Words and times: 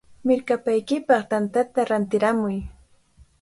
¡Mirkapaykipaq 0.27 1.21
tantata 1.31 1.81
rantiramuy! 1.89 2.57